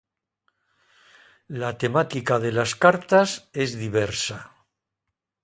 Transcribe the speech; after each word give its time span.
La 1.61 1.77
temática 1.77 2.39
de 2.39 2.51
las 2.51 2.73
cartas 2.73 3.51
es 3.53 3.77
diversa. 3.77 4.51